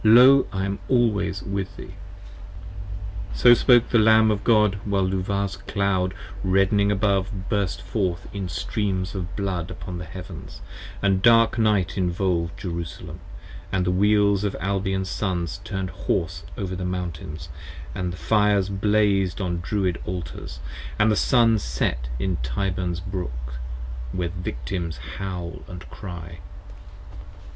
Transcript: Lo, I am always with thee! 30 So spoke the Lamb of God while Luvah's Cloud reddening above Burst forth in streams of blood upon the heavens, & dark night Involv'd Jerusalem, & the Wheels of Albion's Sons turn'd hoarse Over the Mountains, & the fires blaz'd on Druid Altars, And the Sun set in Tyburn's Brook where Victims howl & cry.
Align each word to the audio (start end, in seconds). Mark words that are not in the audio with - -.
Lo, 0.03 0.47
I 0.51 0.65
am 0.65 0.79
always 0.89 1.43
with 1.43 1.75
thee! 1.77 1.93
30 3.33 3.35
So 3.35 3.53
spoke 3.53 3.89
the 3.89 3.99
Lamb 3.99 4.31
of 4.31 4.43
God 4.43 4.79
while 4.83 5.07
Luvah's 5.07 5.57
Cloud 5.57 6.15
reddening 6.43 6.91
above 6.91 7.47
Burst 7.49 7.83
forth 7.83 8.27
in 8.33 8.49
streams 8.49 9.13
of 9.13 9.35
blood 9.35 9.69
upon 9.69 9.99
the 9.99 10.05
heavens, 10.05 10.61
& 11.03 11.21
dark 11.21 11.59
night 11.59 11.97
Involv'd 11.97 12.57
Jerusalem, 12.57 13.19
& 13.49 13.71
the 13.71 13.91
Wheels 13.91 14.43
of 14.43 14.55
Albion's 14.59 15.07
Sons 15.07 15.59
turn'd 15.63 15.91
hoarse 15.91 16.45
Over 16.57 16.75
the 16.75 16.83
Mountains, 16.83 17.49
& 17.73 17.93
the 17.93 18.17
fires 18.17 18.69
blaz'd 18.69 19.39
on 19.39 19.59
Druid 19.59 20.01
Altars, 20.07 20.61
And 20.97 21.11
the 21.11 21.15
Sun 21.15 21.59
set 21.59 22.09
in 22.17 22.37
Tyburn's 22.37 23.01
Brook 23.01 23.59
where 24.13 24.29
Victims 24.29 24.97
howl 25.19 25.61
& 25.79 25.79
cry. 25.91 26.39